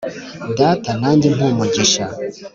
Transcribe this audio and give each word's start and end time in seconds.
data 0.59 0.89
nanjye 1.01 1.27
mpa 1.35 1.45
umugisha 1.53 2.03